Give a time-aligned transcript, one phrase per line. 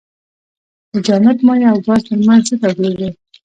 [0.91, 3.09] د جامد مایع او ګاز ترمنځ څه توپیر دی.